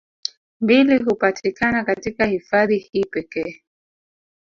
Mbili 0.61 0.97
hupatikana 0.97 1.83
katika 1.83 2.25
hifadhi 2.25 2.77
hii 2.77 3.05
pekee 3.05 3.63